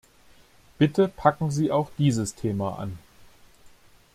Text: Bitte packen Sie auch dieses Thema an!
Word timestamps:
Bitte 0.79 1.09
packen 1.09 1.51
Sie 1.51 1.71
auch 1.71 1.91
dieses 1.99 2.33
Thema 2.33 2.79
an! 2.79 2.97